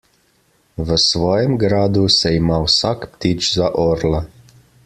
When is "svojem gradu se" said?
1.09-2.33